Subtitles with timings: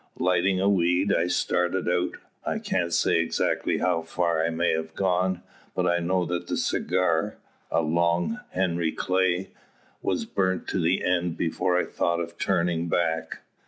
[0.17, 2.17] Lighting a weed, I started out.
[2.43, 5.43] I can't say exactly how far I may have gone;
[5.75, 7.35] but I know that the cigar
[7.69, 9.51] a long `Henry Clay'
[10.01, 13.41] was burnt to the end before I thought of turning back.